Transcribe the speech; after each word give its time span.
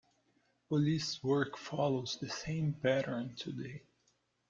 Police 0.67 1.21
work 1.21 1.55
follows 1.55 2.17
the 2.19 2.27
same 2.27 2.73
pattern 2.73 3.35
today. 3.35 3.83